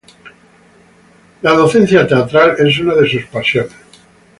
La 1.43 1.51
docencia 1.53 2.07
teatral 2.07 2.55
es 2.57 2.79
una 2.79 2.95
de 2.95 3.07
sus 3.07 3.23
pasiones. 3.27 3.71